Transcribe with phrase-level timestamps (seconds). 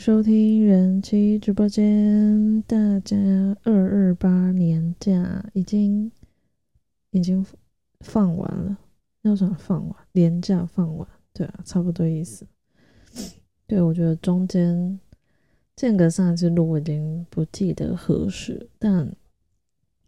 [0.00, 2.62] 收听人气直播间。
[2.62, 3.14] 大家
[3.64, 6.10] 二二八年假已经
[7.10, 7.44] 已经
[8.00, 8.78] 放完了，
[9.20, 12.46] 要想放完，年假放完，对啊，差不多意思。
[13.66, 14.98] 对，我觉得中间
[15.76, 19.14] 间隔上一次录已经不记得何时，但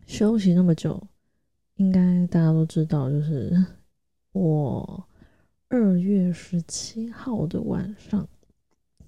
[0.06, 1.06] 休息那么久，
[1.74, 3.54] 应该大家都知道，就是
[4.32, 5.06] 我
[5.68, 8.26] 二月十七号的晚上。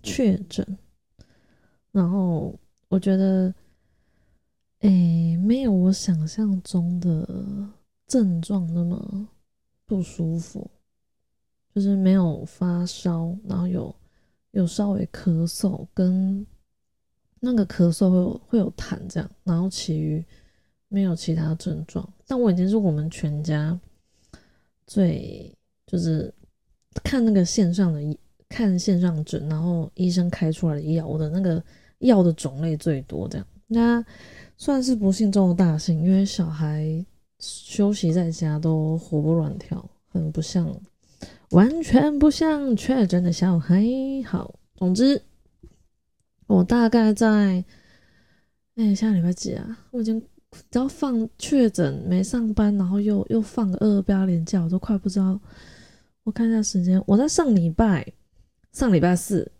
[0.04, 0.78] 确诊，
[1.90, 2.54] 然后
[2.88, 3.52] 我觉得，
[4.80, 7.26] 诶，没有我想象中的
[8.06, 9.28] 症状那么
[9.86, 10.70] 不舒服，
[11.74, 13.94] 就是没有发烧，然后有
[14.50, 16.46] 有稍微咳嗽，跟
[17.40, 20.22] 那个咳嗽会有会有痰这样，然后其余
[20.88, 22.06] 没有其他症状。
[22.26, 23.80] 但我已经是我们全家
[24.86, 26.32] 最就是
[27.02, 28.18] 看那个线上的。
[28.48, 31.62] 看线上诊，然后医生开出来的药，我的那个
[31.98, 34.04] 药的种类最多，这样那
[34.56, 37.04] 算是不幸中的大幸，因为小孩
[37.38, 40.72] 休息在家都活蹦乱跳，很不像，
[41.50, 43.82] 完全不像确诊的小孩。
[44.24, 45.20] 好，总之
[46.46, 47.64] 我大概在
[48.76, 49.78] 哎下礼拜几啊？
[49.90, 50.22] 我已经
[50.70, 55.40] 只要放确诊没上班，然后又又放个二八连假，我都快不知道。
[56.22, 58.06] 我看一下时间，我在上礼拜。
[58.74, 59.50] 上礼拜四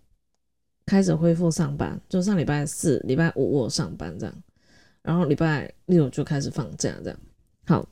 [0.84, 4.34] 开始恢复上班，就上礼拜四、礼拜五我上班这样，
[5.03, 7.19] 然后礼拜六就开始放假这样。
[7.65, 7.89] 好，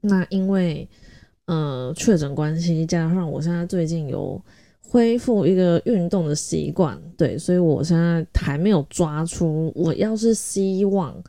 [0.00, 0.88] 那因为
[1.46, 4.40] 呃确诊关系，加上我现在最近有
[4.80, 11.20] 恢复一个运动的习惯，对，所以我现在还没有抓出我要是希望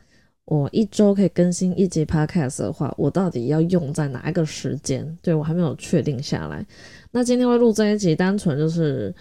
[0.50, 5.06] 我一周可以更新一集 podcast 的话，我到底要用在哪一个时间？
[5.22, 6.66] 对我还没有确定下来。
[7.12, 9.14] 那今天会录这一集，单纯就是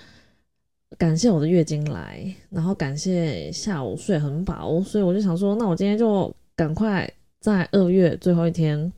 [0.97, 7.07] 感谢我的月经来，然后感谢下午睡很饱，所以我就想说，那我今天就赶快
[7.39, 8.91] 在二月最后一天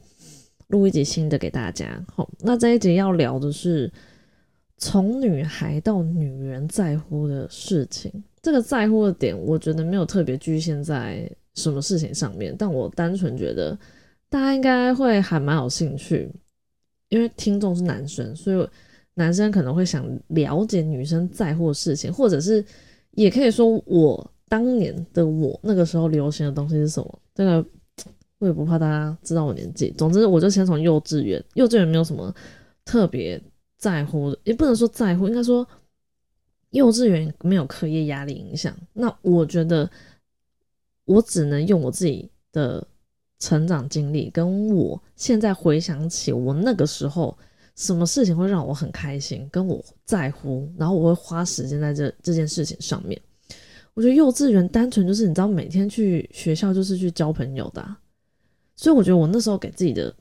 [0.67, 2.01] 录一集新的给大家。
[2.15, 3.91] 好，那这一集要聊的是
[4.77, 8.09] 从女孩到女人在乎的事情。
[8.41, 13.77] 这个在乎的点，我觉得没有特别局限在什么事情上面，但我单纯觉得
[14.29, 16.31] 大家应该会还蛮有兴趣。
[17.09, 18.69] 因为听众是男生，所以
[19.15, 22.63] 男生可能会想了解女生在乎的事情，或者是
[23.11, 27.19] 也可以说我当年的我那个时候流行的东西是什么。
[27.35, 27.65] 这个
[28.39, 29.93] 我也不怕大家知道我年纪。
[29.97, 32.33] 总之，我就先从幼稚园，幼稚园没有什么
[32.85, 33.37] 特别
[33.77, 35.67] 在乎，也不能说在乎，应该说
[36.69, 38.73] 幼稚园没有课业压力影响。
[38.93, 39.89] 那我觉得
[41.05, 42.85] 我只能用我自己的。
[43.43, 47.35] 成长经历跟我现在回想起我那个时候，
[47.75, 53.19] 什么事情会让我很开心，跟我在乎，然后我会花时间在这这件事情上面。
[53.95, 57.83] 我觉得幼稚园单纯就是你知道每天去学校就是去交朋友的，
[58.75, 60.15] 所以我觉得我那时候给自己的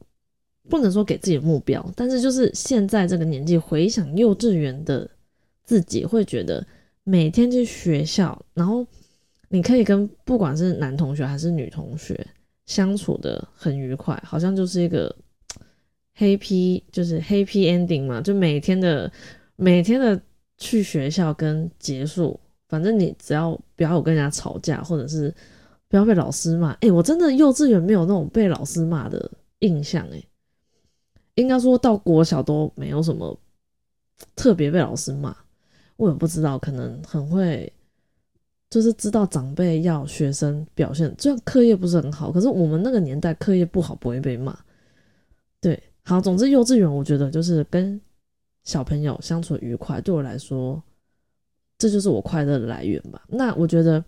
[0.70, 5.06] 不能说给自己的目标，但是就是现在这个年纪回想幼稚园的
[5.62, 6.66] 自己，会觉得
[7.04, 8.86] 每天去学校，然后
[9.50, 12.26] 你可以跟不管是男同学还是女同学。
[12.66, 15.12] 相处的很愉快，好像就是一个
[16.14, 19.10] 黑皮，就是黑皮 ending 嘛，就每天的
[19.56, 20.20] 每天的
[20.56, 22.38] 去学校跟结束，
[22.68, 25.34] 反正你只要不要有跟人家吵架，或者是
[25.88, 26.70] 不要被老师骂。
[26.74, 29.28] 哎，我真的幼稚园没有那种被老师骂的
[29.58, 30.22] 印象，哎，
[31.34, 33.36] 应该说到国小都没有什么
[34.36, 35.36] 特别被老师骂，
[35.96, 37.72] 我也不知道，可能很会。
[38.70, 44.56] 就是知道长辈要学生表现，虽然课业不是很好，可是我们那个年代课业不好不会被骂。
[45.60, 48.00] 对，好，总之幼稚园我觉得就是跟
[48.62, 50.80] 小朋友相处愉快，对我来说，
[51.78, 53.20] 这就是我快乐的来源吧。
[53.26, 54.02] 那我觉得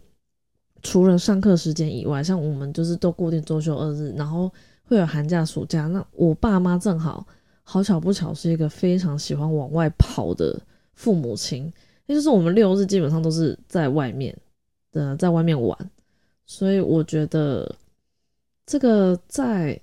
[0.81, 4.49] 除了上课时间以外，像我们就是都固定周休二日，然后
[4.85, 5.89] 会有寒假暑假。
[5.89, 7.27] 那我爸妈正好
[7.65, 10.57] 好巧不巧是一个非常喜欢往外跑的
[10.95, 11.65] 父母亲，
[12.07, 14.33] 也就是我们六日基本上都是在外面。
[14.93, 15.77] 的在外面玩，
[16.47, 17.75] 所以我觉得
[18.65, 19.81] 这个在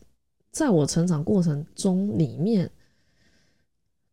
[0.51, 2.69] 在我成长过程中里面，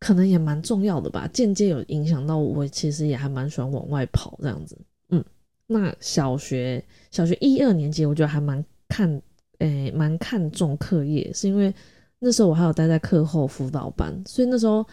[0.00, 4.76] 可能也蛮重要的吧，间接有影响到我，其实也还蛮喜欢往外跑这样子。
[5.10, 5.25] 嗯，
[5.66, 9.22] 那小学小学一二年级，我觉得还蛮看
[9.58, 11.72] 诶蛮看重课业，是因为
[12.19, 14.84] 那时候我还有待在课后辅导班，所以那时候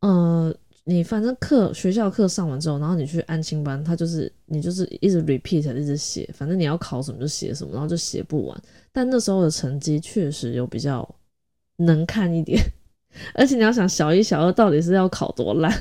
[0.00, 0.54] 呃。
[0.86, 8.62] 你反正课学校课上完之后，然后你去安亲班，他就是你就是一直 repeat 一直写，反正你要考什么就写什么，然后就写不完。
[8.92, 11.08] 但那时候的成绩确实有比较
[11.76, 12.62] 能看一点，
[13.34, 15.72] 而且你要想小一、小二到底是要考多烂，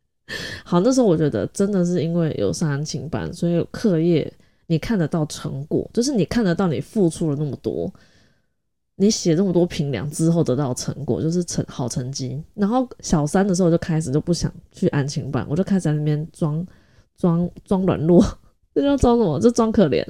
[0.64, 4.32] 好，那时候我觉得真的是因为有上安亲班，所以课业
[4.66, 7.92] 你看得到成果，就是你看得到你付出了那么多，
[9.00, 12.42] 你写这么多评量之后得到成果，就是成好成绩。
[12.54, 16.66] 然后小三的时候就开始就不想去安亲班，我就开始在那边装
[17.16, 18.20] 装装软弱，
[18.74, 19.38] 这叫装什么？
[19.38, 20.04] 就装可怜。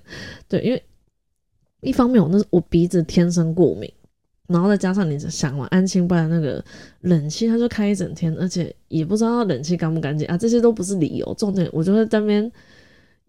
[0.49, 0.83] 对，因为
[1.83, 3.93] 一方面我那我鼻子天生过敏。
[4.47, 6.65] 然后再加上你想嘛，安亲班那个
[7.03, 11.35] 冷气，它就开一整天，而且也不知道冷气干不干净啊，这些都不是理由。
[11.35, 12.51] 重点，我就会在那边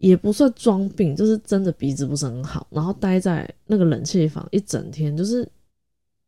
[0.00, 5.46] 也不算装病，就是真的鼻子不是很好，然后待在那个冷气房一整天，就是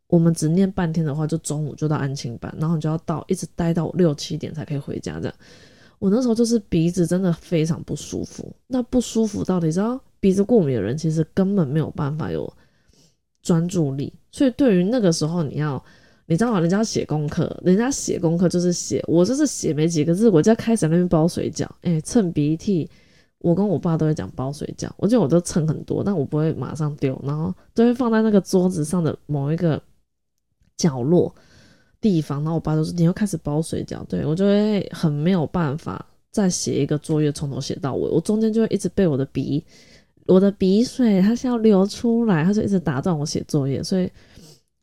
[0.08, 5.18] 我们只念半天的话，就中午就到安亲班，然后你就要到一直待到六七点才可以回家。
[5.18, 5.34] 这样，
[5.98, 8.54] 我那时候就是鼻子真的非常不舒服。
[8.66, 12.52] 那不舒服到底知道，鼻子过敏的人其实根本没有办法有
[13.42, 14.12] 专注力。
[14.30, 15.82] 所以对于那个时候，你要
[16.26, 16.60] 你知道吗？
[16.60, 22.90] 人家写功课，人家写功课就是写，我就是写没几个字，我就开始那边包水饺，哎，蹭鼻涕。
[23.42, 29.82] 我跟我爸都会讲包水饺，我觉得我都蹭很多，但我不会马上丢，然后都会放在那个桌子上的某一个
[30.76, 31.34] 角落
[32.00, 32.38] 地方。
[32.42, 39.64] 然后我爸就说：“你又开始包水饺。”对我就会很没有办法再写一个作业，从头写到尾，我中间就会一直被我的鼻。
[40.26, 44.08] 我的鼻水它是要流出来，它就一直打断我写作业，所以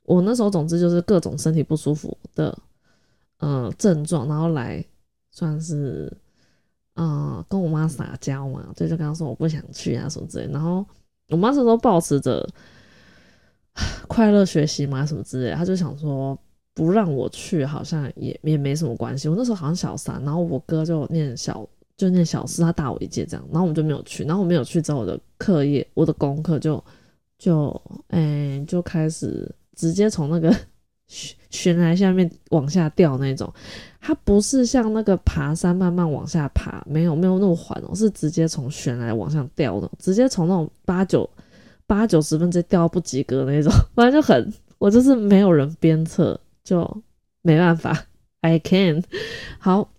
[0.03, 2.56] 我那时候总之就是各种身体不舒服的
[3.38, 4.83] 嗯症状，然后来
[5.31, 6.11] 算是
[6.94, 10.86] 啊跟我妈撒娇嘛，所以就跟她说我不想去啊什么之类，然后
[11.30, 12.47] 我妈那时候保持着
[14.07, 16.38] 快乐学习嘛什么之类，她就想说
[16.74, 21.68] 不让我去好像也也没什么关系，我那时候好像小三，然后我哥就念小。
[22.00, 26.81] 就念小四，他大我一届这样，然后我们就没有去，然后我没有去之后，我的课业、我的功课就
[27.38, 30.50] 就哎就开始直接从那个
[31.09, 33.53] 悬悬崖下面往下掉那种，
[34.00, 41.29] 它不是像那个爬山慢慢往下爬，没有没有那么缓哦，是直接从悬崖往上掉的，直接从那种八九
[41.85, 47.03] 八九十分直接掉不及格那种， 反正就很我就是没有人鞭策，就
[47.41, 48.06] 没办法
[48.39, 49.03] ，I can
[49.59, 49.91] 好。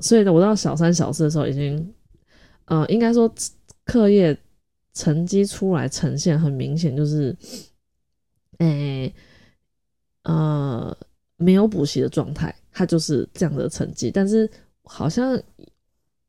[0.00, 1.94] 所以呢，我到小三、小四的时候，已经，
[2.66, 3.32] 呃，应该说
[3.86, 4.36] 课业
[4.92, 7.34] 成绩出来呈现很明显，就是，
[8.58, 9.12] 诶，
[10.28, 10.96] 呃，
[11.36, 14.10] 没有补习的状态，它就是这样的成绩。
[14.10, 14.48] 但是
[14.84, 15.40] 好像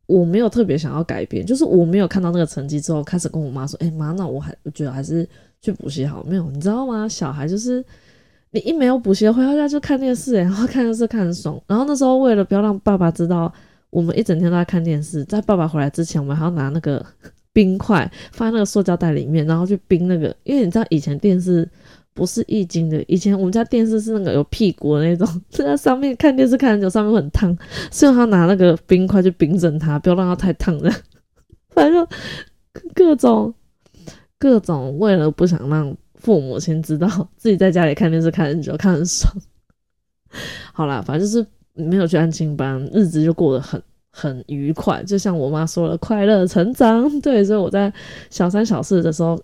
[0.07, 5.27] 我没有特别想要改变，就是我没有看到那个成绩之后，开始跟我妈说：“哎妈，那我还我觉得还是
[5.61, 7.07] 去补习好。”没有，你知道吗？
[7.07, 7.83] 小孩就是。
[8.51, 11.61] 你一没有补习，回到家就看电视，然后看电视看很爽。
[11.67, 13.53] 然后那时候为了不要让爸爸知道
[13.91, 17.05] 我们一整天都在看电视，在爸爸回来之前，我们还要拿那个
[17.53, 20.35] 冰块放在那个塑胶袋里面，然后去冰那个。
[20.41, 21.69] 因为你知道以前电视
[22.19, 27.57] 不是液晶的，以前我们家电视是那个有屁股的那种， 在上面看电视看很久，上面很烫，
[27.89, 30.94] 所以他拿那个冰块去冰镇它，不要让它太烫的。
[31.74, 32.06] 反正
[32.94, 33.54] 各种
[34.38, 35.95] 各种为了不想让。
[36.19, 37.07] 父母亲知道
[37.38, 39.33] 自己在家里看电视看很久，看很爽。
[40.74, 45.02] 好啦，反正就是没有去安亲班，日子就过得很很愉快。
[45.04, 47.21] 就像我妈说了，快乐成长。
[47.21, 47.90] 对，所以我在
[48.30, 49.42] 小三小四的时候，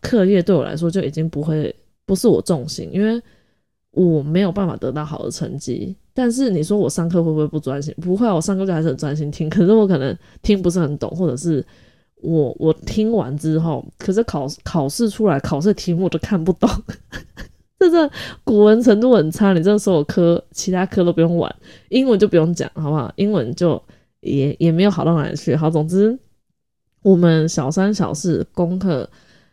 [0.00, 1.74] 课业对我来说就已经不会
[2.06, 3.20] 不是我重心，因为
[3.90, 5.94] 我没有办法得到好的成绩。
[6.14, 7.94] 但是你说我上课会不会不专心？
[8.00, 9.48] 不会，我上课就还是很专心听。
[9.48, 11.64] 可是我可能听不是很懂，或者是。
[12.24, 16.70] 我我听完之后，可是考考试出来，考试题目都看不懂，
[17.80, 18.08] 这这
[18.44, 19.52] 古文程度很差。
[19.52, 21.52] 你这所有科，其他科都不用玩，
[21.88, 23.12] 英文就不用讲，好不好？
[23.16, 23.82] 英文就
[24.20, 25.56] 也也没有好到哪里去。
[25.56, 26.16] 好，总之
[27.02, 29.10] 我们小三小四功课，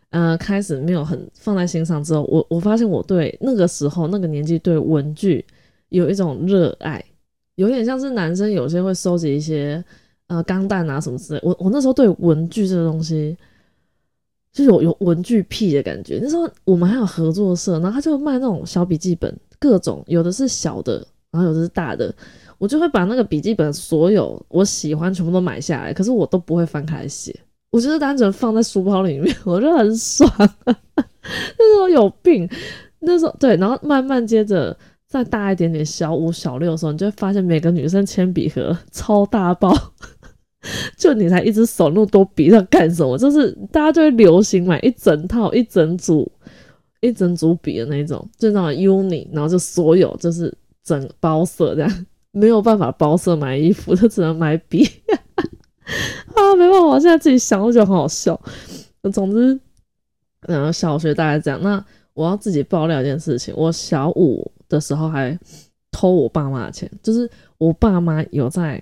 [0.10, 5.46] 呃，开始没有很放在心上之后，我我发现我对那个时候那个年纪对文具
[5.90, 7.04] 有一种热爱，
[7.56, 9.84] 有点像是男生有些会收集一些。
[10.30, 13.36] 呃，钢弹啊什么之类，我我那时候对文具这个东西，
[14.54, 16.20] 就有有文具癖的感觉。
[16.22, 22.14] 那时候我们还有合作社，然后他就卖那种小笔记本，各种有的是小的，然后有的是大的，
[22.60, 27.36] 我就会把那个笔记本所有我喜欢全部都买下来，可是我都不会翻开写，
[27.72, 30.32] 我就是单纯放在书包里面，我就很爽。
[30.66, 32.50] 那时候有病，
[33.00, 34.78] 那时候对，然后慢慢接着。
[35.12, 39.76] 再大一点点，小五、小六的时候，你就会发现每个女生铅笔盒超大包，
[40.96, 43.18] 就你才一只手那么多笔在干什么？
[43.18, 46.32] 就是大家就会流行买一整套、一整组、
[47.02, 54.88] 一整组笔的那种，就那种 uni，然后就所有就是整包色这样，没有办法包色买衣服，就只能买笔，
[57.00, 58.40] 现在自己想都觉得很好笑。
[59.14, 59.60] 总之，
[60.42, 61.60] 然后，小学大概这样。
[61.64, 64.52] 那我要自己爆料一件事情，我小五。
[64.70, 65.36] 的时候还
[65.92, 67.28] 偷我爸妈的钱，就是
[67.58, 68.80] 我爸妈有在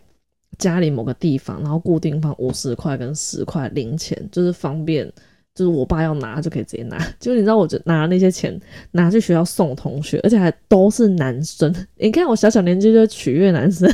[0.58, 5.10] 家里某个地方，然后固定放五十块跟十块零钱，就是方便，
[5.56, 6.98] 就是我爸要拿就可以直接拿。
[7.22, 8.60] 结果你知道，我就拿那些钱
[8.92, 11.74] 拿去学校送同学，而且还都是男生。
[11.96, 13.90] 你看我小小年纪就取悦男生，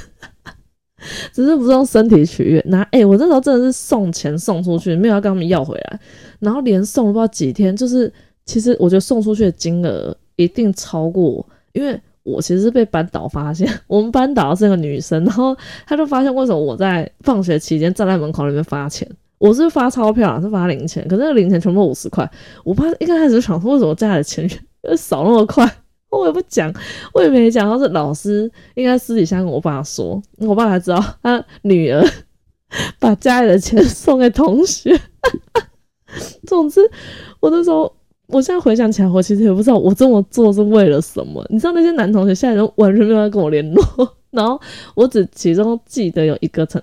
[1.33, 2.63] 只是不是用身体取悦。
[2.67, 5.99] 拿哎，我那时候真的是送钱送出去，没有要跟他们要回来，
[6.39, 8.11] 然后连送了不知道几天，就是
[8.45, 11.99] 其实我觉得送出去的金额一定超过，因为。
[12.25, 15.53] 我其实是被班导发现， 我们班导是个女生，然后
[15.85, 19.05] 他就发现为什么我在放学期间站在门口里面发钱，
[19.39, 22.25] 我是发钞票啊，是发零钱，可是那零钱全部五十块。
[22.63, 24.49] 我爸一开始想说，为什么家里的钱
[24.97, 25.69] 少那么快？
[26.19, 26.73] 我也不讲，
[27.13, 32.03] 我也没讲，他是老师应该私底下跟我爸说，我爸才知道他女儿
[32.99, 34.99] 把家里的钱 送给同学。
[36.47, 36.81] 总之，
[37.39, 37.93] 我那时候。
[38.27, 41.45] 我现在回想起来，我其实也不知道我这么做是为了什么。
[41.49, 43.83] 你知道那些男同学现在都完全没有在跟我联络，
[44.31, 44.59] 然后
[44.95, 46.81] 我只其中记得有一个成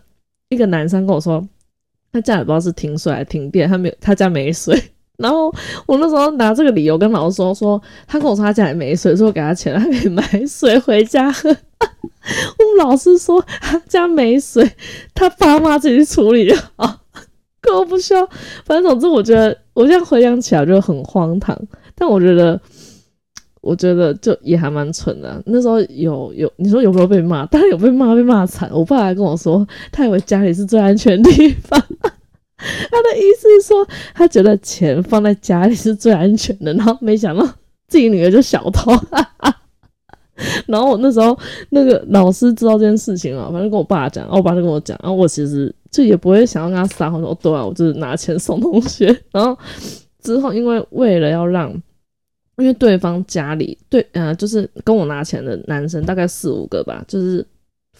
[0.50, 1.44] 一个男生跟我说，
[2.12, 4.80] 他家里不知道是停水还是停电，他没有他家没水。
[5.20, 5.52] 然后
[5.86, 11.48] 我那时候拿这个理由跟老师说，说他跟我说他家里没水，说我给他钱，他可以买水回家喝。
[11.48, 14.70] 我们老师说他家没水，
[15.14, 16.98] 他爸妈自己去处理就好。
[17.62, 18.26] 可我不需要，
[18.64, 21.54] 反正总之，我觉得我现在回想起来就很荒唐，
[21.94, 22.58] 但我觉得，
[23.60, 25.42] 我觉得就也还蛮蠢的。
[25.44, 27.44] 那时候有有，你说有没有被骂？
[27.46, 28.70] 当然有被骂，被骂惨。
[28.72, 31.78] 我爸还跟我说，他以为家里是最安全的地方，
[32.90, 37.44] 他的意思是说，他觉得钱放在家里是最安全的，然后没想到
[37.88, 38.92] 自己女儿就小偷。
[40.66, 41.38] 然后我那时候
[41.68, 49.06] 那个老师知道这件事情啊，反正跟我爸讲，然后我爸就跟我讲，然后我其实就也不会想要跟他撒谎说，对啊，我就是拿钱送同学。
[49.32, 49.58] 然后
[50.22, 51.70] 之后因为为了要让，
[52.56, 57.46] 因为对方家里对呃就是跟我拿钱的男生大概四五个吧，就是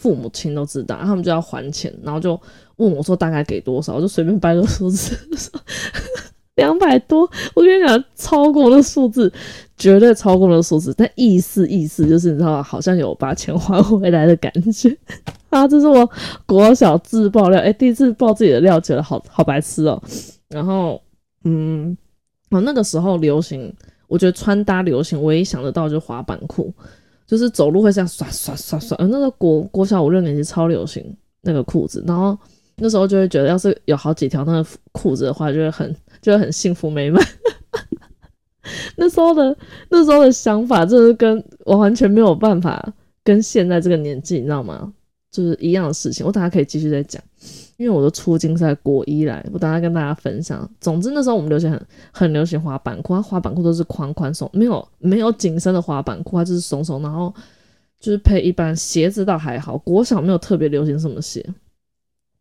[0.00, 2.40] 父母亲都知道，他们就要还钱，然后就
[2.76, 5.14] 问我说大概给多少，我就随便掰个数字。
[6.56, 7.20] 两百多，
[7.54, 9.30] 我跟你讲，超过那数字，
[9.76, 10.92] 绝对超过那数字。
[10.96, 14.94] 但意思意思就是，你知道，好像有把钱还回来的感觉
[15.50, 15.66] 啊！
[15.68, 16.10] 这是我
[16.46, 20.02] 国小自爆料，哎，第一次爆自己的料，觉得好好白痴哦。
[20.48, 21.00] 然后，
[21.44, 21.96] 嗯，
[22.50, 23.72] 我那个时候流行，
[24.06, 26.74] 我觉得穿搭流行，唯一想得到就是滑板裤，
[27.30, 28.98] 就是走路会这样刷刷刷刷。
[28.98, 32.36] 那个国国小五六年级超流行那个裤子，然后
[32.74, 35.94] 那时候就会觉得，要是有好几条那个裤子的话，就会很。
[36.20, 37.24] 就会很幸福美满。
[38.96, 39.56] 那时候的
[39.88, 42.92] 那时候的想法，就是跟我完全没有办法
[43.24, 44.92] 跟现在这个年纪，你知道吗？
[45.30, 46.26] 就是一样的事情。
[46.26, 47.22] 我等下可以继续再讲，
[47.80, 50.70] 因为我的出境在国一来，我等下跟大家分享。
[50.82, 57.34] 总之那时候我们流行很很流行滑板裤，滑板裤都是宽宽松，没有没有紧身的滑板裤，它就是松松，然后
[57.98, 59.78] 就是配一般鞋子倒还好。
[59.78, 61.42] 国小没有特别流行什么鞋，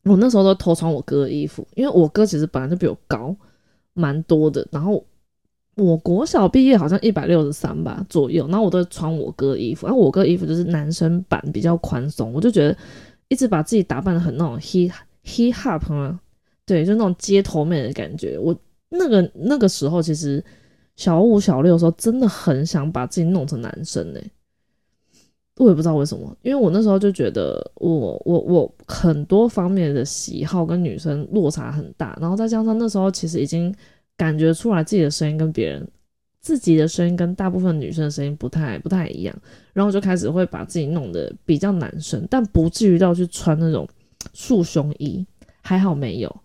[0.03, 3.33] 我那时候都偷穿我哥的衣服，因为我哥其实本来就比我高。
[3.95, 5.03] 蛮多的，然后
[5.75, 12.77] 我国小毕业好像一百六十三吧左右，然后我都穿我哥衣服，然后我哥衣服就是男生版比较宽松，我就觉得
[13.27, 14.91] 一直把自己打扮的很那种 hip
[15.25, 16.19] hip hop 啊，
[16.65, 18.37] 对，就那种街头妹的感觉。
[18.37, 18.55] 我
[18.89, 20.43] 那个那个时候其实
[20.95, 24.31] 小五小六的时候，真的很想把自己弄成男生嘞。
[25.57, 33.75] 我也不知道为什么，因为我那时候就觉得我我我很多方面的喜好跟女生落差很大，然后再加上那时候其实已经
[34.15, 35.85] 感觉出来自己的声音跟别人
[36.39, 39.35] 自己的声音跟大部分女生的声音不太不太一样，
[39.73, 43.85] 然后就开始会把自己弄得比较男生，但不至于到去穿那种
[44.33, 45.25] 束胸衣，
[45.61, 46.35] 还好没有，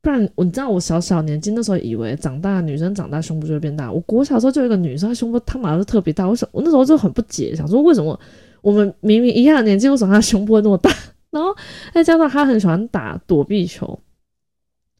[0.00, 8.18] 不然我你知道我小小年纪那时候以为长大女生长大胸部就会变大，我国小时候就有一个女生她胸部他妈的特别大，我想我那时候就很不解，想说为什么。
[8.60, 10.90] 我们明明一样的年纪，为什么她胸部会那么大？
[11.30, 11.54] 然后
[11.94, 13.98] 再加上她很喜欢打躲避球，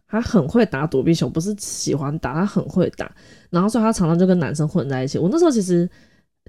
[0.06, 3.12] 她很会打躲避球，不是喜欢打，她很会打。
[3.50, 5.18] 然后所以她常常就跟男生混在一起。
[5.18, 5.90] 我那时候其实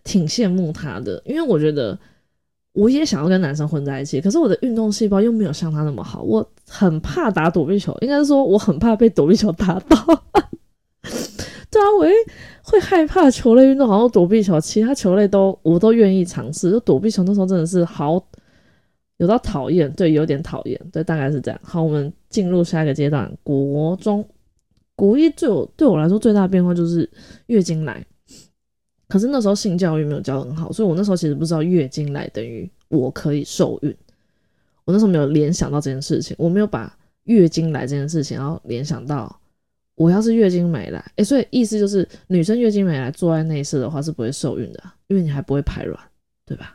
[0.03, 1.97] 挺羡慕她的，因为我觉得
[2.73, 9.97] 我也想要跟男生混在一起，可是我的运动细胞又没有像他那么好，我很怕打躲避球，应该是说我很怕被躲避球打到。
[11.71, 12.05] 对啊，我
[12.63, 16.71] 会害怕球类运动，好像躲避球，其他球类都我都愿意尝试。
[16.71, 18.23] 就躲避球那时候真的是好
[19.17, 21.59] 有到讨厌，对，有点讨厌，对，大概是这样。
[21.63, 24.25] 好，我们进入下一个阶段，国中
[24.95, 27.09] 国一最有对我来说最大的变化就是
[27.47, 28.05] 月经来。
[29.09, 33.93] 可是那时候性教育没有教很好，所以我那时候其实不知道月经来等于我可以受孕。
[34.85, 39.35] 我那时候没有联想到这件事情，我没有把月经来这件事情然后联想到。
[39.95, 45.99] 我要是月经没来，哎，所以意思就是女生月经没来做在内室的话是不会受孕的，因为你还不会排卵，
[46.45, 46.73] 对吧？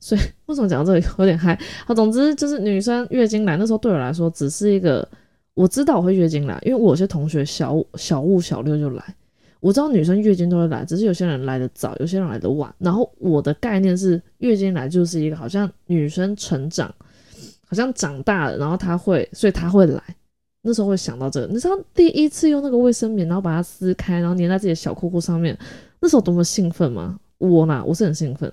[0.00, 1.56] 所以为什么讲到这里有点嗨？
[1.86, 5.08] 好，总之就是女生月经来那时候对我来说只是一个
[5.54, 9.14] 我知道我会月经来，因为我有些同学小小五小六就来，
[9.64, 12.72] 我知道女生月经都会来，只是有些人来的早，有些人来的晚。
[12.76, 16.94] 然后我的概念是月经来就是一个好像女生成长，
[17.66, 20.02] 好像长大了，然后她会，所以她会来。
[20.60, 25.56] 那时候会想到这个，你知道第一次用那个卫生棉，然后把它撕开，然后粘在自己的小裤裤上面，
[25.98, 27.18] 那时候多么兴奋吗？
[27.38, 28.52] 我嘛，我是很兴奋。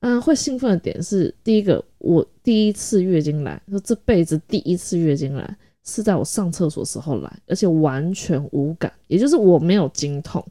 [0.00, 10.44] 嗯，会兴奋的点是，第一个，我第一次月经来，说这辈子第一次月经来是在我上厕所时候来，而且完全无感，也就是我没有经痛，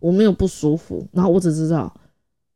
[0.00, 1.92] 我没有不舒服，然后我只知道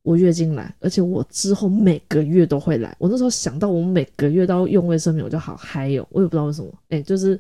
[0.03, 2.97] 我月经来，而且我之后每个月都会来。
[2.99, 7.39] 我那时候想到我每个月都要用卫生棉，我就好嗨哟，我也不知道为什么，哎，就是。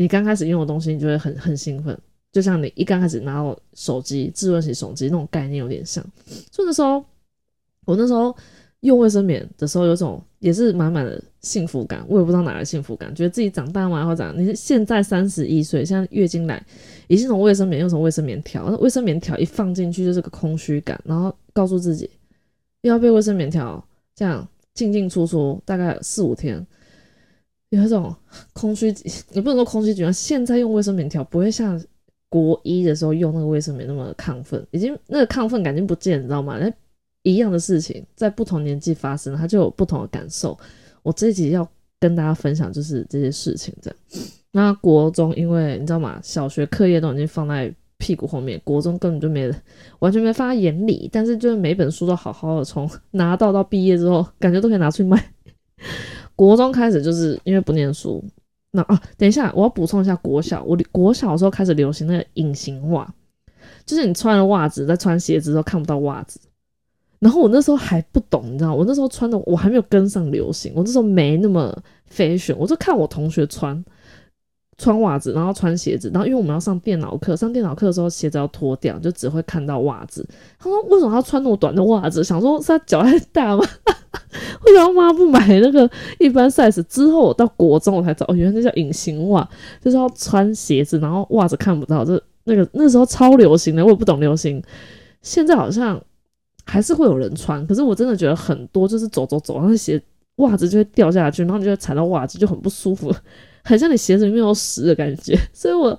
[0.00, 1.98] 你刚开始用的东西，你就会很很兴奋，
[2.30, 6.00] 就像你一刚开始拿到手机、智能型手机那种概念有点像。
[6.52, 7.04] 所以那时候，
[7.84, 8.32] 我那时候
[8.80, 12.04] 用卫生棉的时候，有种也是满满的幸福感。
[12.08, 16.64] 我也不知道哪来幸福感，觉得自己长大嘛，或者你是现在三十一岁，现在月经来，
[17.08, 22.08] 已经从卫生棉用从卫生棉条，那卫生棉条一放进去就是个空虚感，然后告诉自己
[22.82, 26.64] 又要被卫生棉条这样进进出出，大概四五天。
[27.70, 28.14] 有一种
[28.54, 28.86] 空虚，
[29.32, 30.10] 也不能说空虚感。
[30.10, 31.78] 现在用卫生棉条不会像
[32.30, 36.58] 国一的时候用那个卫生棉那么亢奋，已经那个亢奋感已经不见，你知道吗？
[36.58, 36.72] 那
[37.28, 40.58] 一样的事情在不同年纪发生，它就有不同的感受。
[41.02, 41.68] 我这一集要
[42.00, 43.98] 跟大家分享就是这些事情，这样。
[44.50, 46.18] 那国中因为你知道吗？
[46.22, 49.52] 小学课业都已经放在屁股后面，国中根本就没
[49.98, 55.32] 完全没放在眼里，但是就是每本书都好好的从拿到到毕业之后，感觉都可以拿去卖。
[56.34, 58.24] 国中开始就是因为不念书，
[58.70, 63.12] 那啊，等一下我要补充一下国小，我国小的时候开始流行那个隐形袜，
[63.84, 66.40] 就是你穿了袜子在穿鞋子都看不到袜子。
[67.20, 71.76] 然后我那时候还不懂，你知道，我那时候穿的我还没有跟上流行，我那时候没那么
[72.14, 73.84] fashion，我就看我同学穿
[74.76, 80.24] 穿袜子，然后穿鞋子，然后因为我们要上电脑课，上电脑课的时候鞋子要脱掉，就只会看到袜子。
[80.58, 82.22] 他说为什么要穿那么短的袜子？
[82.22, 83.64] 想说是他脚太大吗？
[84.64, 86.82] 为什么妈不买那个一般 size？
[86.84, 89.48] 之后我到国中我才知道，哦，原来那叫隐形袜，
[89.82, 92.04] 就是要穿鞋子，然后袜子看不到。
[92.04, 94.62] 这那个那时候超流行的，我也不懂流行。
[95.22, 96.00] 现在好像
[96.68, 100.00] 还是会有人穿，可是我真的觉得很多就是走走走，然后鞋
[100.36, 103.10] 袜子就会掉下去，然后你就会踩到袜子，就很不舒服，
[103.64, 105.34] 很像你鞋子里面有屎的感觉。
[105.54, 105.98] 所以我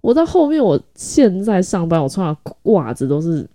[0.00, 3.48] 我到后面，我现在上班我穿的袜子都是。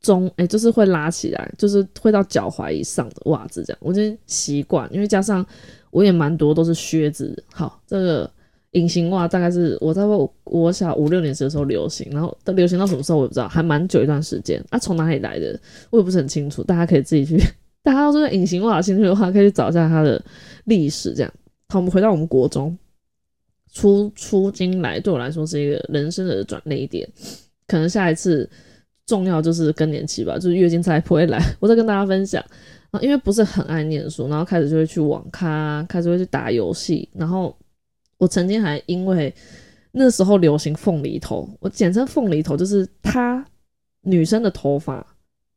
[0.00, 5.46] 中哎，就是会拉起来，就是会到脚踝以上的袜子这样，我已经习惯，因为加上
[5.92, 7.40] 我也蛮多都是靴子。
[7.52, 8.28] 好，这个
[8.72, 14.62] 隐形袜大概是我在我我小五六年级的时候流行，然后流行到什么时候我也不知道，还蛮久一段时间。
[14.70, 15.58] 啊，从哪里来的
[15.90, 17.36] 我也不是很清楚，大家可以自己去，
[17.82, 20.22] 大家要对隐形袜有兴趣的话，可以去找一下它的
[20.64, 21.14] 历史。
[21.14, 21.32] 这样，
[21.68, 22.76] 好，我们回到我们国中
[23.72, 27.08] 出出经来，对我来说是一个人生的转捩点，
[27.66, 28.48] 可能下一次。
[29.04, 31.42] 重要就是更年期吧，就是月经才不会来。
[31.58, 32.42] 我再跟大家分享
[32.92, 37.06] 啊，因为不是很爱念书，然后开始就会去网咖，开始会去打游戏。
[37.12, 37.54] 然后
[38.22, 39.34] 我曾经还因为
[39.90, 43.44] 那时候流行凤梨头，我简称凤梨头，就是她
[44.02, 45.04] 女生的头发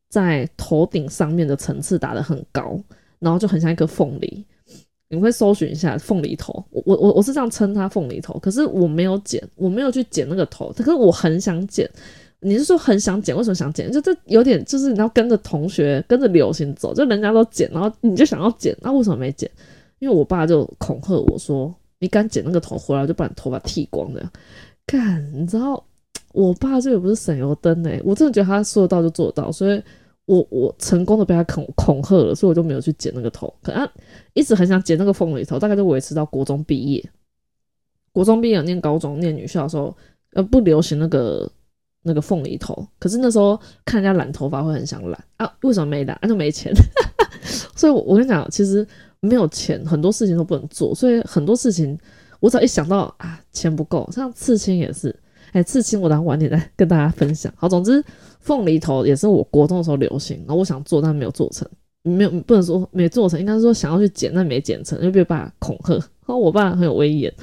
[0.10, 2.76] 在头顶上面的层次打得很高，
[3.20, 4.44] 然后就很像一个凤梨。
[5.10, 11.88] 你会搜寻一下凤梨头，我我我我是这样称它凤梨头，可是我没有剪，我没有去剪那个头，可是我很想剪。
[12.40, 13.38] 你是说很想剪？
[13.38, 13.92] 为什么想剪？
[13.92, 19.50] 就这有点就是你要跟着同学跟着流行走，就人家都剪，然后你就想要剪，那为什么没剪？
[20.00, 24.30] 因为我爸就恐吓我说：“你敢剪那个头回来，就把你头发剃光的。”
[24.86, 25.84] 干，你知道
[26.34, 29.82] 我爸这个不是省油灯哎，我真的觉得他说得到就做到，所以
[30.26, 33.54] 我我成功的被他恐恐吓了，所以我就没有去剪那个头。
[33.64, 33.90] 可他
[34.34, 37.10] 一直很想剪那个凤梨头，大概就维持到国中毕业。
[38.12, 39.96] 国中毕业念高中念女校的时候，
[40.34, 41.52] 呃，不流行那个。
[42.08, 45.52] 那个凤梨头，可是那时候看人家染头发会很想染啊？
[45.64, 46.16] 为什么没染？
[46.28, 46.72] 就没钱。
[47.76, 48.88] 所以，我我跟你讲，其实
[49.26, 50.94] 没有钱，很多事情都不能做。
[50.94, 51.98] 所以很多事情，
[52.40, 55.14] 我只要一想到啊，钱不够，像刺青也是。
[55.52, 57.52] 哎，刺青我等晚点再跟大家分享。
[57.56, 58.04] 好，总之
[58.40, 61.68] 凤梨头也是我国中的时候流行，然后我想做，但没有做成，
[62.04, 65.94] 没有不能说没做成，应该是说想要去剪，但没剪成，就被爸恐吓。
[65.94, 67.34] 然后我爸很有威严，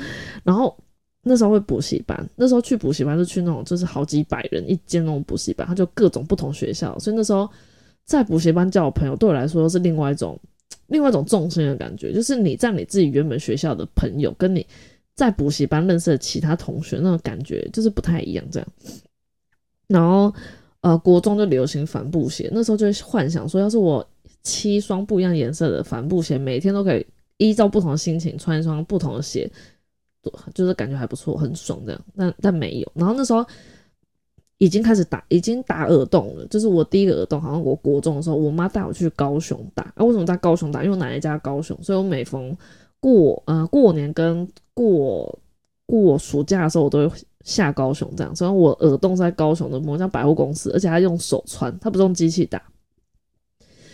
[0.44, 0.76] 然后。
[1.24, 7.48] 那时候会补习班，那时候去补习班是去那种就是好几百人一间那种补习班，他就各种不同学校，所以那时候
[8.04, 10.36] 在补习班交朋友对我来说是另外一种
[10.92, 14.64] 另外一种众生的感觉，就是你在你自己原本学校的朋友跟你
[15.14, 18.68] 在补习班认识的其他同学那种感觉就是不太一样这样。
[19.88, 20.32] 然后
[20.80, 24.04] 呃，国中就流行帆布鞋，那时候就幻想说，要是我
[24.42, 29.48] 七双不一样颜色的帆布鞋，每天都可以依照不同的心情穿一双不同的鞋，
[30.54, 32.00] 就是感觉还不错，很爽这样。
[32.16, 33.46] 但但没有，然后那时候
[34.62, 36.46] 已经开始打，已经打耳洞了。
[36.46, 39.82] 就是我第一个耳洞，好像我国中的时候，我妈带我去高雄打。
[39.96, 40.84] 啊，为什么在高雄打？
[40.84, 42.56] 因为我奶奶家高雄，所以我每逢
[43.00, 45.36] 过呃过年跟过
[45.84, 48.36] 过暑假的时候，我都会下高雄这样。
[48.36, 52.62] 所以我耳洞在高雄的某家百货公司，而且还用手穿，它不是用机器打。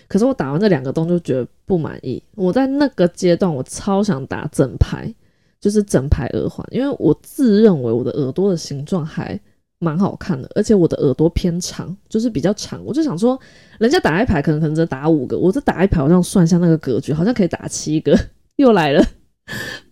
[0.07, 2.23] 可是我打完这两个洞就觉得不满意。
[2.35, 5.15] 我在那个阶段，我超想打整排，
[5.63, 9.41] 就是整排耳环，因为我自认为我的耳朵的形状还
[9.79, 12.85] 蛮好看的，而且我的耳朵偏长，就是比较长。
[12.85, 13.39] 我就想说，
[13.79, 18.19] 人家打一排可能可能只打五个，我这打一排好像算一下那个格局，好像可以打七个。
[18.57, 19.05] 又来了，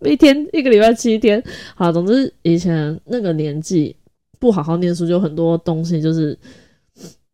[0.05, 1.42] 一天一个礼拜七天。
[1.75, 3.94] 好，总之以前那个年纪
[4.38, 6.37] 不好好念书，就很多东西就是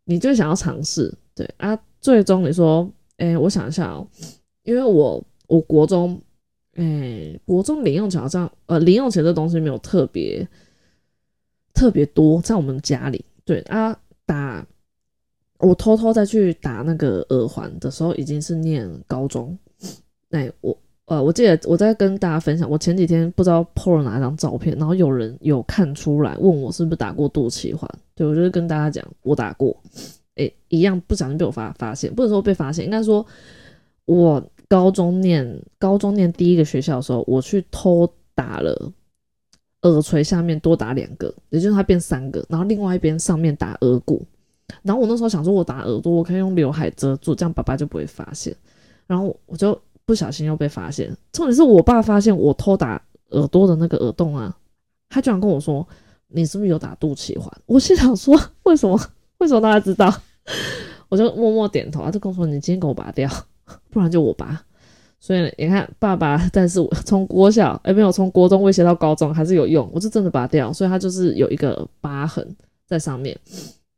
[0.05, 1.79] 你就想要尝试，对啊。
[2.03, 4.05] 最终你说，哎，我想一下哦，
[4.65, 6.21] 因为我我国中，
[6.75, 10.47] 哎，国中零用钱好像，呃，零用钱这东西没有特别
[11.75, 14.67] 特别多，在我们家里，对啊，打
[15.59, 19.57] 我偷偷再去打那个耳环的时候，已经是念高中。
[20.31, 29.77] 哎，我呃，我记得我在跟大家分享，我前几天不知道 po 了哪张照片，然后有人有看出来，问我是不是打过肚脐环，对我就是跟大家讲，我打过。
[30.37, 33.25] 诶，一样不小心被我发发现，不能说被发现，应该说，
[34.07, 38.91] 我高中念高中念第一个学校的时候，我去偷打了
[39.83, 44.25] 耳垂下面多打两个，也就是它变三个，然后另外一边上面打耳骨，
[44.83, 48.55] 然后我那时候想说，我打耳朵我可以用刘海遮住，这样爸爸就不会发现，
[49.07, 54.57] 然后我就不小心又被发现，重点是我爸发现我偷打耳朵的那个耳洞啊，
[55.09, 55.87] 他居然跟我说，
[56.29, 57.53] 你是不是有打肚脐环？
[57.67, 58.99] 我心想说， 为什么？
[59.39, 60.13] 为什么大家知道？
[61.09, 63.29] 我就默默点头，他就跟我说：“你今天给我拔掉，
[63.91, 64.65] 不然就我拔。”
[65.25, 72.45] 所以你看，爸爸，但是我从国小 哎没有从国中威胁到高中还是有用，我是真的拔掉，所以他就是有一个疤痕
[72.89, 73.39] 在上面。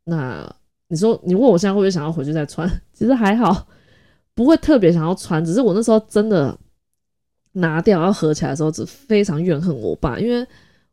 [0.05, 0.47] 那
[0.89, 2.71] 你说你问我现在会不会想要回去再穿？
[2.93, 3.67] 其实还好，
[4.35, 6.55] 不会特别想要穿，只是我那时候真的
[7.53, 10.47] 拿掉要合起来的时候，只非常怨恨我爸，因为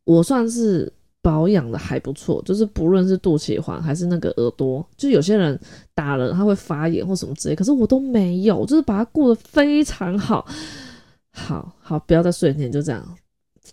[0.05, 0.91] 我算是。
[1.21, 5.59] 保养的还不错，就是不论是肚脐环还是那个耳朵，就有些人
[5.93, 10.45] 打了他会发炎或什么之类，可是我都没有，就是把它顾得非常好。
[11.33, 13.03] 好好，不要再睡前就这样。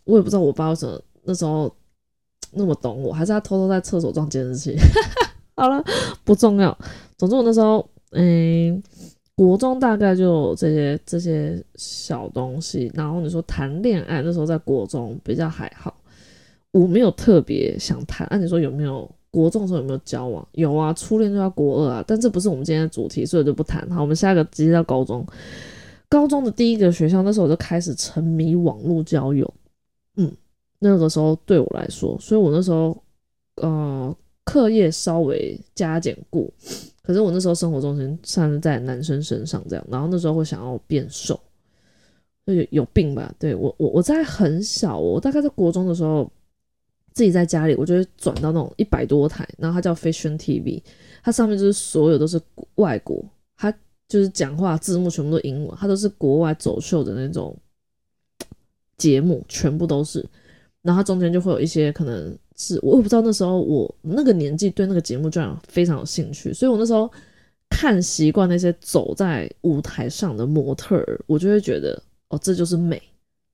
[0.05, 1.75] 我也不知道我爸为什么那时候
[2.53, 4.77] 那么懂我，还是他偷偷在厕所装监视器。
[5.57, 5.83] 好了，
[6.25, 6.77] 不重要。
[7.17, 8.81] 总之我那时候，嗯，
[9.35, 12.89] 国中大概就这些这些小东西。
[12.95, 15.93] 然后你说谈恋爱，那时候在国中比较还好。
[16.73, 20.47] 我没有特别想谈，按你说有没有国中的时候有没有交往？
[20.53, 23.89] 有啊，初恋就要国二啊，但这不是我们今天的主题，所以就不谈。
[23.91, 25.27] 好，我们下一个直接到高中。
[26.11, 29.53] 高中的第一个学校，那时候我就开始沉迷网络交友。
[30.17, 30.31] 嗯，
[30.79, 32.97] 那个时候对我来说，所以我那时候
[33.57, 36.53] 呃课业稍微加减顾，
[37.03, 41.39] 可是我那时候生活重心算是在男生身上这样，然后那时候会想要变瘦，
[42.45, 43.35] 有有病吧？
[43.39, 46.31] 对我我我在很小，我大概在国中的时候。
[47.19, 50.81] 自己在家里，我就会转到那种一百多台，然后它叫 Fashion TV，
[51.21, 52.41] 它上面就是所有都是
[52.77, 53.21] 外国，
[53.57, 53.75] 它
[54.07, 57.57] 就是讲话字幕全部都英文，它都是国外走秀的那种
[58.97, 60.25] 节目，全部都是。
[60.81, 67.11] 然后它中间就会有一些可能是我也不知道那时候我那个年纪对那个节目居然非常有兴趣，所以我那时候
[67.69, 73.03] 看习惯那些走在舞台上的模特儿，我就会觉得哦，这就是美，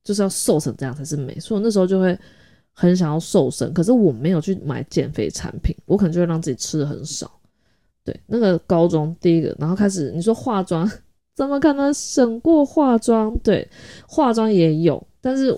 [0.03, 2.15] 就是要瘦成这样才是美，所以我那时候就会。
[2.77, 7.31] 很想要瘦身，可是我没有去买减肥产品，我可能就会让自己吃的很少。
[8.03, 10.87] 对，那个高中第一个，然后开始你说化妆，
[11.33, 13.33] 怎么可能省过化妆？
[13.39, 13.65] 对，
[14.05, 15.57] 化妆也有，但是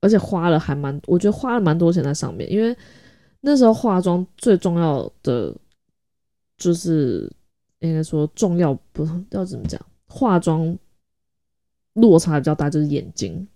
[0.00, 2.74] 而且花了还蛮，我觉得花了蛮多钱在上面，因为
[3.42, 5.54] 那时候化妆最重要的
[6.56, 7.30] 就是
[7.80, 10.76] 应该说重要不要怎么讲，化妆
[11.92, 13.46] 落差比较大就是眼睛。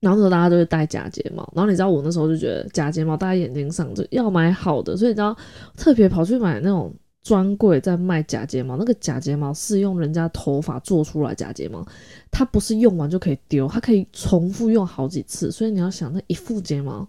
[0.00, 5.36] 然后那时候大家都会戴假睫毛，然后你知道我那时候就觉得假睫毛戴在眼睛上就要买好的，所以你知道
[5.76, 6.90] 特别跑去买那种
[7.22, 11.86] 专柜在卖假睫毛，那个假睫毛是用人家头发做出来假睫毛，
[12.30, 17.06] 它不是用完就可以丢，它可以重复用好几次，所以你要想那一副睫毛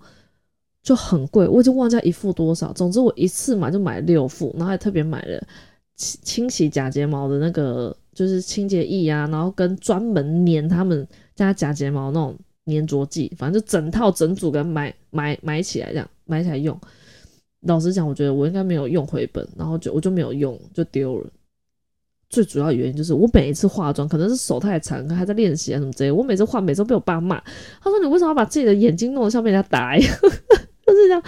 [0.84, 5.42] 就很贵，我已经忘记一副多少，总之我一次买就买六副，然后还特别买了
[5.96, 12.38] 清清洗假睫毛的那个就是清洁液啊，然后跟专门粘他们家假睫毛那种。
[12.65, 16.80] 粘着剂，反正就整套整组给买买买起来，这样买起来用。
[17.62, 21.30] 老实讲，我觉得我应该没有用回本，然后就我就没有用，就丢了。
[22.30, 26.10] 最主要原因就是我每一次化妆，可能是手太长，还在练习啊什么之类。
[26.10, 27.38] 我每次化，每次都被我爸骂。
[27.82, 30.12] 他说：“你为什么要把自己的眼睛弄得像被人家打一样？”
[30.88, 31.21] 就是这样。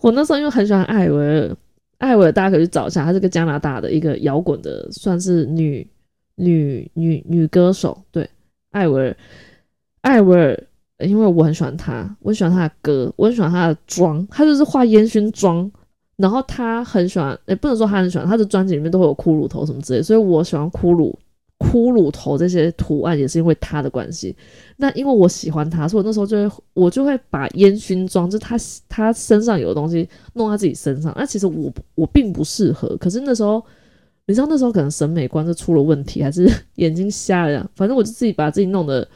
[0.00, 1.56] 我那时候因为很喜欢艾薇儿，
[1.98, 5.88] 艾薇儿大家可以去找一下，她是个加拿大的一个摇滚的，算是女
[6.34, 7.96] 女女女歌手。
[8.10, 8.28] 对，
[8.72, 9.16] 艾薇儿，
[10.00, 10.66] 艾薇儿，
[11.06, 15.70] 因为我很喜欢他，我很喜欢他的歌，我很喜欢他的妆，他就是画烟熏妆。
[16.16, 21.14] 然后他很喜欢，也不能说他很喜欢，他的专辑里面都会有骷髅头什么之类，所以我喜欢骷髅
[21.60, 24.36] 骷髅头这些图案也是因为他的关系。
[24.76, 28.56] 那因为我喜欢他，所以我那时候就会我就会把烟熏妆，就是他
[28.88, 31.14] 他身上有的东西弄到自己身上。
[31.16, 33.64] 那其实我我并不适合，可是那时候
[34.26, 39.06] 你知道那时候可能审美观就出了问题，还是 眼睛瞎了呀，反正我就自己把自己弄得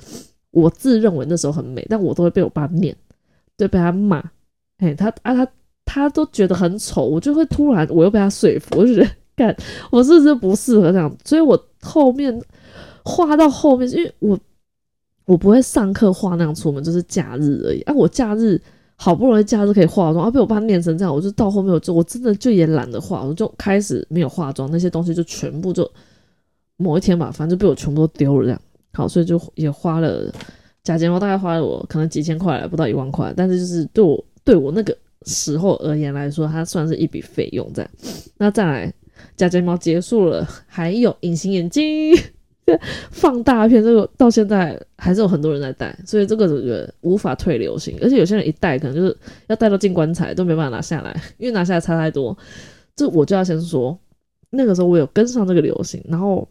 [0.52, 2.96] 我自认为那时候很美，但我都会被我爸念，
[3.56, 4.22] 对，被他骂，
[4.78, 5.46] 哎，他啊他。
[5.84, 9.54] 他都觉得很丑，我就会突然我又被他说服，我就觉得干，
[9.90, 11.14] 我是不是不适合这样？
[11.24, 12.40] 所以我后面
[13.04, 14.38] 画到后面，因为我
[15.26, 17.82] 我不会上课画那样出门，就是假日而已。
[17.82, 18.58] 啊，我假日
[18.94, 25.90] 好不容易假日可以化妆，啊，被我爸念成这样，我就到后面我就我真的就也懒得画，我就开始没有化妆，那些东西就全部就
[26.76, 28.60] 某一天吧，反正就被我全部都丢了这样。
[28.92, 30.32] 好，所以就也花了
[30.82, 34.96] 假睫毛，大概花了我可能几千块，不到一万块，但是就是对我对我那个。
[35.24, 37.88] 时候而言来说，它算是一笔费用在。
[38.38, 38.92] 那再来，
[39.36, 42.12] 假睫毛结束了，还有隐形眼镜，
[43.12, 47.96] 放大片，这个到现在还是有很多人在戴，所以这个我觉得无法退流行。
[48.02, 52.36] 而且有些人一戴，可能就是要戴到进棺材都没办法拿下来，因为拿下来差太多。
[52.96, 53.96] 这我就要先说，
[54.50, 56.48] 那个时候我有跟上这个流行，然后。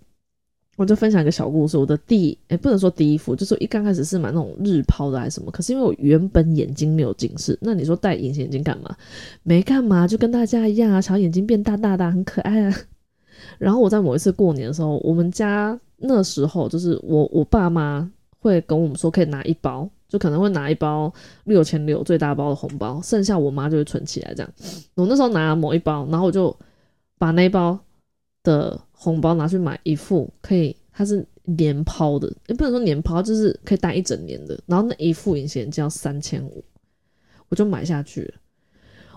[0.81, 1.77] 我就分享一个小故事。
[1.77, 5.51] 我的第哎，不能说第一副，就是一刚开始是买那种日抛的还是什么。
[5.51, 8.95] 可是因为我原本眼睛没有近视，那你说戴隐形眼镜干嘛？
[9.43, 12.75] 没干嘛，就跟大家一样啊，想眼睛变大大的，很可爱啊。
[13.59, 21.13] 然后我在某一次过年的时候，我们家那时候就是我我爸妈会跟我们说可以拿一包，就可能会拿一包
[21.43, 24.51] 六千六最大包的红包，剩下我妈就会存起来这样。
[24.95, 26.57] 我那时候拿了某一包，然后我就
[27.19, 27.77] 把那一包
[28.41, 28.81] 的。
[29.03, 34.59] 红包拿去买一副可以，它是年抛的，也不能说年抛，就是可以戴一整年的。
[34.67, 36.63] 然后那一副隐形眼镜要三千五，
[37.49, 38.33] 我就买下去了。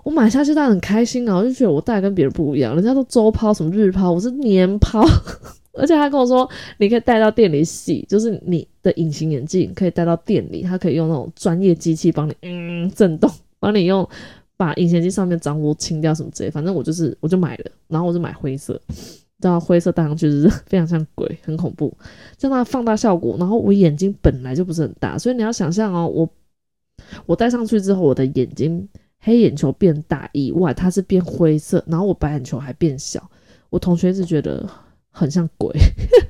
[0.02, 5.04] 我买下去，但很开心啊，我就觉得我戴跟别人不一样，人家都周抛什么日抛，我是年抛，
[5.74, 14.08] 而且他跟我说你可以带到店里洗，就是你的隐形眼镜可以带到店里，他可以用那种专业机器帮你嗯震动，帮你用
[14.56, 16.50] 把隐形眼镜上面脏污清掉什么之类。
[16.50, 18.80] 反正我就是我就买了，然后我就买灰色。
[19.44, 21.94] 知道灰色戴上去是非常像鬼，很恐怖。
[22.38, 26.26] 像它放大效果，然后我眼睛本来就不是很大，所以你要想象哦，我
[27.26, 33.30] 我戴上去之后，我的眼睛黑眼球变大以外，它是变灰色，然后我白眼球还变小。
[33.68, 34.66] 我同学一直觉得
[35.10, 35.70] 很像鬼。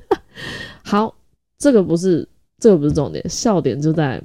[0.83, 1.15] 好，
[1.57, 2.27] 这个不是
[2.59, 4.21] 这个不是重点，笑点就在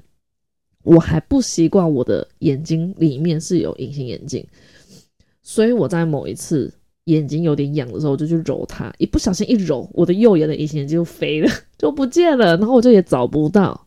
[0.82, 4.44] 我还不习惯我的眼睛里面是有隐形眼镜，
[5.42, 6.72] 所以我在某一次。
[7.04, 13.86] 眼睛有点痒的时候，我就去揉它，一不小心一揉，我的右眼的隐形眼镜就飞了， 就不见了，然后我就也找不到。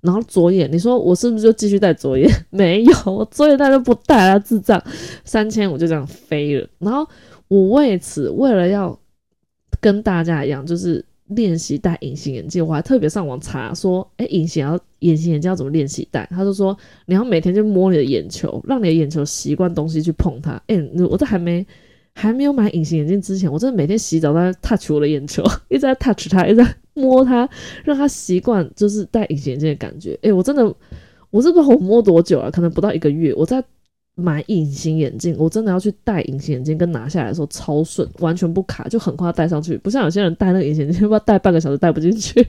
[0.00, 2.28] 然后左眼，你说我是不是就继续戴左眼？
[2.50, 4.82] 没有，我左眼戴就不戴了，智障。
[5.24, 6.68] 三千五就这样飞了。
[6.78, 7.06] 然后
[7.48, 8.98] 我为此为了要
[9.80, 16.28] 跟大家一样，就是练习戴隐形眼镜，我还特别上网查说，哎，隐形要隐形眼镜要怎么练习戴？
[16.30, 20.60] 他就说你要每天就摸你的眼球，让你的眼球习惯东西去碰它。
[20.66, 20.76] 哎，
[21.08, 21.66] 我这还没。
[22.14, 27.48] 还没有买隐形眼镜之前，我真的每天洗澡都在 touch 我的眼球，一直在 touch 它，一直在摸它，
[27.84, 30.16] 让它习惯就是戴隐形眼镜的感觉。
[30.22, 30.64] 诶，我真的，
[31.30, 32.48] 我是不知道我摸多久啊？
[32.50, 33.62] 可能不到一个月，我在
[34.14, 42.46] 买隐形眼镜，我真的要去戴隐形眼镜，跟拿下来的时候超顺，完全不卡，就很快戴上去，不像有些人戴那个隐形眼镜，不知道戴半个小时戴不进去。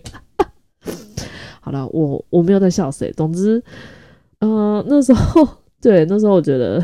[1.59, 3.61] 好了，我我没有在笑谁，总之，
[4.39, 5.47] 嗯，那时候
[5.81, 6.81] 对，那时候我觉得。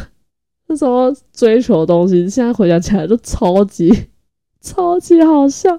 [0.71, 3.91] 那时候追求东西，现在回想起来都超级
[4.62, 5.77] 超级好笑。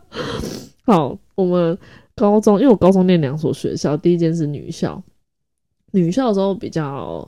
[0.85, 1.79] 好，我们
[2.15, 5.03] 高中，因为我高中念两所学校，第一间是女校。
[5.93, 7.27] 女校的时候比较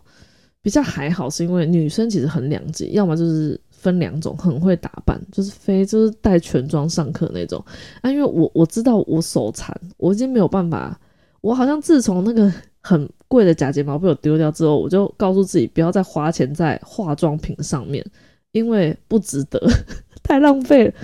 [0.61, 7.65] 比较还好，是因为女生其实很两极，要么就是分两种，很会打扮，就是非就是带全妆上课那种。
[8.03, 11.01] 啊，因为我我知道我手残，我已经没有办法，
[11.41, 12.53] 我好像自从那个。
[12.87, 18.05] 很贵的假睫毛被我丢掉之后，我就告诉自己不要再花钱在化妆品上面，
[18.53, 19.59] 因为不值得，
[20.23, 20.95] 太浪费了。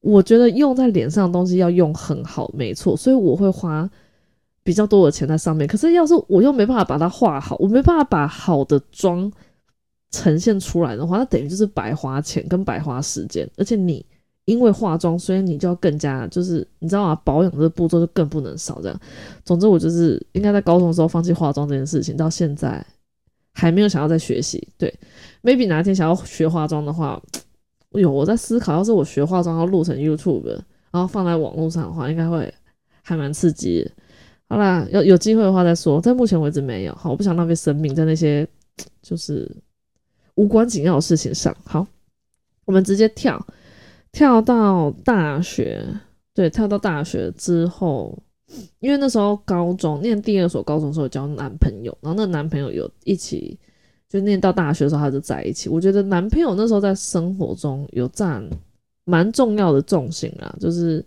[0.00, 3.88] 我觉得用在脸上的东西要用很好，没错，所以我会花
[4.62, 5.66] 比较多的钱在上面。
[5.66, 9.32] 可是要是我又没办法把它画好，我没办法把好的妆
[10.10, 13.48] 呈现出来的话，那等于就是白花钱跟白花时间。
[13.56, 14.04] 而且你
[14.44, 17.14] 因为化妆，所以你就要更加就是你知道吗？
[17.24, 18.82] 保养这个步骤就更不能少。
[18.82, 19.00] 这样，
[19.44, 22.84] 总之我就是应该在高中的时候放弃化妆这件事情，到现在
[23.52, 24.66] 还没有想要再学习。
[24.76, 24.92] 对
[25.42, 27.22] ，maybe 哪一天想要学化妆的话，
[27.92, 30.48] 有我在思考，要是我学化妆要录成 YouTube，
[30.90, 32.52] 然后放在网络上的话，应该会
[33.02, 33.88] 还蛮刺激。
[34.48, 36.94] 好啦，有有机会的话再说，在目前为止没有。
[36.96, 38.46] 好，我不想浪费生命在那些
[39.00, 39.48] 就是
[40.34, 41.56] 无关紧要的事情上。
[41.64, 41.86] 好，
[42.64, 43.40] 我们直接跳。
[44.12, 45.82] 跳到大学，
[46.34, 48.16] 对，跳到大学之后，
[48.78, 53.58] 因为那时候高中念第二所高中的时候交男朋友，然后那男朋友有一起，
[54.10, 55.70] 就念到大学的时候他就在一起。
[55.70, 58.46] 我觉得男朋友那时候在生活中有占
[59.04, 61.02] 蛮重要的重心啊，就是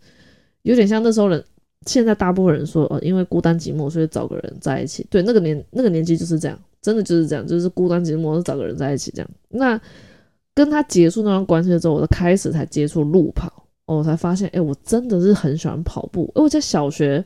[0.64, 1.44] 有点像那时候人，
[1.86, 5.06] 现在大部分人说，哦，因为孤单寂寞，所以找个人在一起。
[5.12, 9.30] 对，那个年那个年纪就是这样，真的就是这样，就是孤单寂寞，找个人在一起这样。
[9.50, 9.80] 那。
[10.56, 13.52] 跟他结束那段关系之后，我就开始才接触路跑，
[13.86, 16.32] 我才发现，哎，我真的是很喜欢跑步。
[16.34, 17.24] 我在小学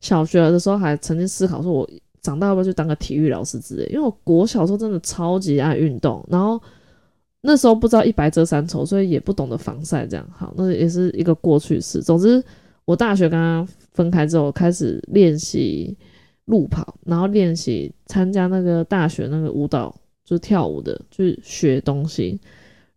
[0.00, 1.90] 小学的时候还曾经思考说，我
[2.22, 3.84] 长大要不要去当个体育老师之类。
[3.92, 6.58] 因为我国小时候真的超级爱运动，然后
[7.42, 12.00] 那时候不知道一白遮三丑，所以也不懂得防晒，这样好，那也是一个过去式。
[12.00, 12.42] 总之，
[12.86, 15.94] 我大学跟他分开之后，开始练习
[16.46, 19.94] 路跑，然后练习参加那个大学那个舞蹈。
[20.24, 22.40] 就是跳舞的，就是学东西，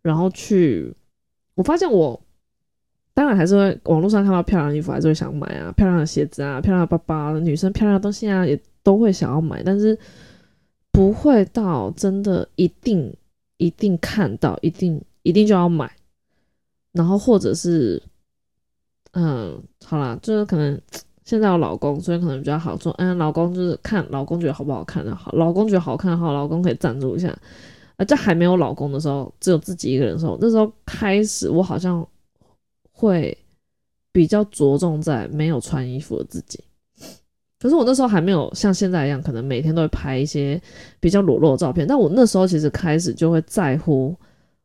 [0.02, 0.94] 然后去。
[1.54, 2.18] 我发现我
[3.12, 9.98] 当然还是会网络上看到漂亮衣服，还是会想买啊，漂亮的鞋子啊，漂亮的包包，女生漂亮的东西啊，也都会想要买，但是
[10.90, 13.12] 不会到真的一定
[13.56, 15.92] 一定看到，一定一定就要买。
[16.92, 18.02] 然后或者是，
[19.12, 20.80] 嗯，好啦，就是可能。
[21.28, 22.90] 现在有老公，所以可能比较好做。
[22.96, 27.28] 嗯，老公就是看老公觉得好不好看的好，老公觉得好看好，老公可以赞助一下。
[27.96, 32.02] 啊，在还没有老公的时候，只有自己一个人的时候，那时候开始我好像
[32.92, 33.36] 会
[34.10, 36.58] 比较着重在没有穿衣服的自己。
[37.60, 40.58] 可是我那时候还没有像现在一样，可能每天都会拍一些
[40.98, 41.86] 比较裸露的照片。
[41.86, 44.16] 但我那时候其实开始就会在乎，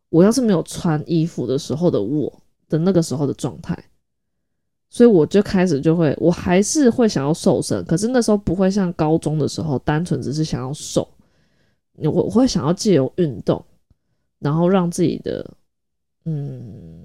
[0.07, 2.31] 我要是没有穿衣服的时候的我
[2.69, 3.77] 的那个时候的状态。
[4.93, 11.07] 所以我就开始就会，我还是会想要瘦身，可是那时候不会像高中的时候单纯只是想要瘦，
[11.95, 13.65] 我我会想要借由运动，
[14.37, 15.43] 然后让自己的，
[16.25, 17.03] 嗯，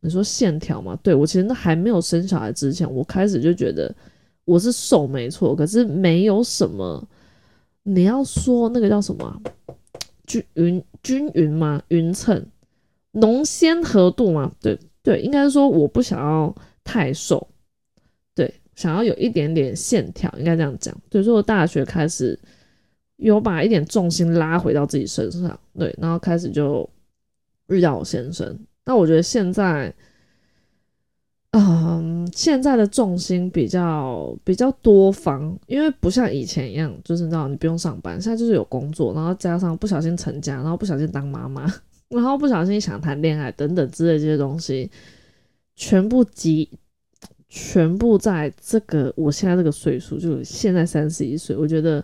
[0.00, 0.94] 你说线条嘛？
[1.02, 3.90] 对我其实那还没有生小孩之前，我开始就觉得
[4.44, 7.02] 我是瘦没错，可是没有什么，
[7.84, 9.40] 你要说那个叫什么
[10.26, 11.82] 均匀均匀吗？
[11.88, 12.44] 匀称
[13.12, 14.52] 浓鲜合度吗？
[14.60, 16.54] 对对，应该是说我不想要。
[16.90, 17.46] 太瘦，
[18.34, 20.92] 对，想要有一点点线条，应该这样讲。
[21.12, 22.36] 所以我大学开始
[23.14, 26.88] 有把一点重心拉回到自己身上，对，然后开始就
[27.68, 28.58] 遇到我先生。
[28.84, 29.94] 那我觉得现在，
[31.52, 41.72] 嗯，现在的重心比较比较多方，因为不像以前一样，就是你知道你不用上班，现在就是有工作，然后加上不小心成家，然后不小心当妈妈，
[42.10, 44.90] 然后不小心想谈恋爱等等之类这些东西。
[45.76, 46.68] 全部集，
[47.50, 52.02] 全部在这个我现在这个岁数，就现在三十一岁，我觉得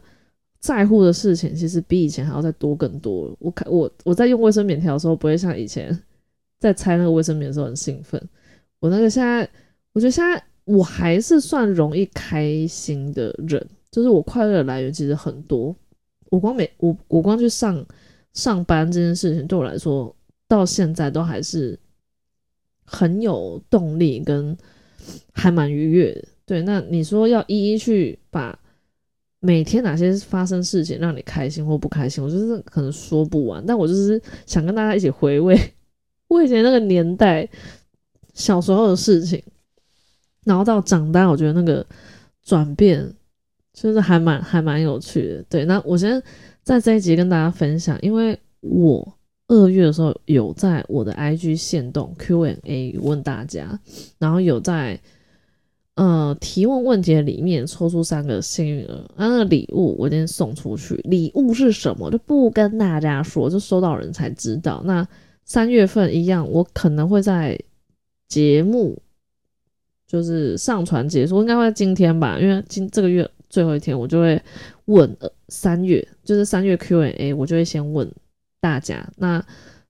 [0.58, 3.34] 在乎的事情其实比以前还要再多更多。
[3.38, 5.96] 我看我我在用卫生棉条的时候，不会像以前
[6.58, 8.20] 在拆那个卫生棉的时候很兴奋。
[8.80, 9.48] 我那个现在，
[9.92, 15.74] 我觉得现在我还是算容易开心的人，就是我快乐的来源其实很多。
[16.28, 17.86] 我光每我我光去上
[18.34, 20.12] 上班这件事情，对我来说
[20.48, 21.78] 到现在都还是。
[22.88, 24.56] 很有动力，跟
[25.32, 26.24] 还蛮愉悦的。
[26.44, 28.58] 对，那你说要一一去把
[29.40, 33.64] 每天哪些发生事情让你开心或不开心，我就是可能说不完。
[33.66, 35.58] 但我就是想跟大家一起回味
[36.28, 37.48] 我以前那个年代
[38.34, 39.42] 小时候的事情，
[40.44, 41.84] 然后到长大，我觉得那个
[42.42, 43.12] 转变
[43.72, 45.44] 就是还蛮还蛮有趣的。
[45.48, 46.22] 对，那我先
[46.62, 49.15] 在这一集跟大家分享，因为我。
[49.48, 53.78] 二月的时候有在我的 IG 线动 Q&A 问大家，
[54.18, 55.00] 然后有在
[55.94, 64.82] 呃提问问题的里面抽出三个幸运儿，那个礼物我今天送出去，礼物是什么就不跟大家说，就收到人才知道。
[64.84, 65.06] 那
[65.44, 67.56] 三月份一样，我可能会在
[68.28, 69.00] 节目
[70.08, 74.42] 就是上传结束，应该会在今天吧，因为今这个月最后一天，我就会
[74.86, 75.16] 问
[75.50, 78.10] 三月就是三月 Q&A，我就会先问。
[78.66, 79.40] 大家，那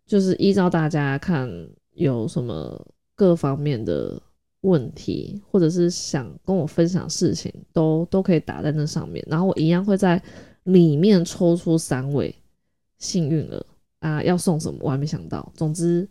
[0.04, 1.50] 就是依照大家看
[1.94, 4.20] 有什么各方面的
[4.60, 9.24] 问题，或者是想跟我分享事情，都都可以打在那上面。
[9.30, 10.22] 然后我一样会在
[10.64, 12.34] 里面抽出三位
[12.98, 13.66] 幸运儿
[14.00, 15.50] 啊，要送什么我还没想到。
[15.56, 16.06] 总之，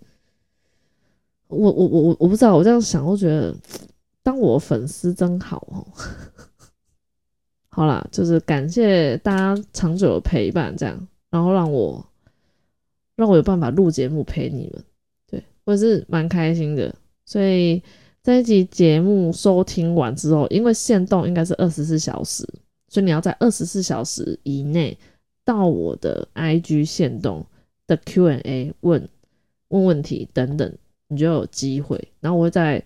[1.48, 3.56] 我我我我我不知道，我这样想，我觉得
[4.24, 5.86] 当我粉丝真好哦。
[7.70, 12.04] 好啦，就是感谢大家长久的陪伴，这样，然后让我
[13.16, 14.84] 让我有办法录节目陪你们，
[15.30, 16.94] 对我也是蛮开心的。
[17.26, 17.82] 所以
[18.24, 22.48] 这一集节目收听完之后，因为限动应该是二十四小时，
[22.90, 24.98] 所以你要在二十四小时以内
[25.44, 27.46] 到我的 IG 限动
[27.88, 29.08] 的 Q&A 问
[29.70, 30.72] 问问题等等。
[31.08, 32.84] 你就有机会，然后我会在，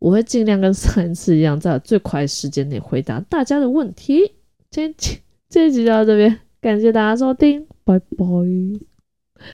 [0.00, 4.32] 我会尽量跟上一次一样，在最快时间内回答大家的问题。
[4.72, 5.16] 这这
[5.48, 8.89] 这集就到这边，感谢大家收听，拜拜。